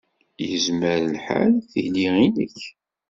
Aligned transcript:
Yezmer 0.49 0.99
lḥal 1.13 1.53
tili 1.71 2.03
i 2.07 2.09
nekk. 2.35 2.59